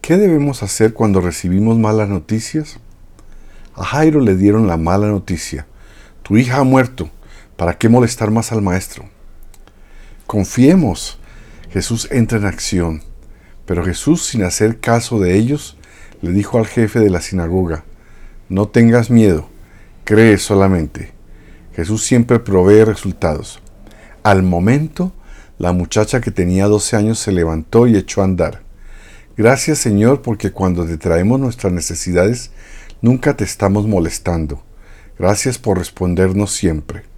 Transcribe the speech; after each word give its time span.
¿Qué 0.00 0.16
debemos 0.16 0.62
hacer 0.62 0.94
cuando 0.94 1.20
recibimos 1.20 1.76
malas 1.76 2.08
noticias? 2.08 2.78
A 3.74 3.84
Jairo 3.84 4.20
le 4.20 4.34
dieron 4.34 4.66
la 4.66 4.78
mala 4.78 5.08
noticia. 5.08 5.66
Tu 6.22 6.38
hija 6.38 6.58
ha 6.58 6.64
muerto. 6.64 7.10
¿Para 7.56 7.76
qué 7.76 7.88
molestar 7.90 8.30
más 8.30 8.50
al 8.50 8.62
maestro? 8.62 9.04
Confiemos. 10.26 11.18
Jesús 11.70 12.08
entra 12.10 12.38
en 12.38 12.46
acción. 12.46 13.02
Pero 13.66 13.84
Jesús, 13.84 14.24
sin 14.24 14.42
hacer 14.42 14.80
caso 14.80 15.20
de 15.20 15.36
ellos, 15.36 15.76
le 16.22 16.32
dijo 16.32 16.58
al 16.58 16.66
jefe 16.66 16.98
de 16.98 17.10
la 17.10 17.20
sinagoga, 17.20 17.84
no 18.48 18.68
tengas 18.68 19.10
miedo, 19.10 19.48
cree 20.04 20.38
solamente. 20.38 21.12
Jesús 21.76 22.02
siempre 22.04 22.40
provee 22.40 22.84
resultados. 22.84 23.60
Al 24.22 24.42
momento, 24.42 25.12
la 25.58 25.72
muchacha 25.72 26.20
que 26.20 26.30
tenía 26.30 26.66
12 26.66 26.96
años 26.96 27.18
se 27.18 27.32
levantó 27.32 27.86
y 27.86 27.96
echó 27.96 28.22
a 28.22 28.24
andar. 28.24 28.69
Gracias 29.40 29.78
Señor 29.78 30.20
porque 30.20 30.50
cuando 30.50 30.84
te 30.84 30.98
traemos 30.98 31.40
nuestras 31.40 31.72
necesidades, 31.72 32.50
nunca 33.00 33.38
te 33.38 33.44
estamos 33.44 33.86
molestando. 33.86 34.62
Gracias 35.18 35.56
por 35.56 35.78
respondernos 35.78 36.52
siempre. 36.52 37.09